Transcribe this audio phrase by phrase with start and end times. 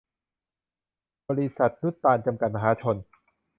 [1.27, 2.95] บริษัท นุตตาร จำกัด มหาชน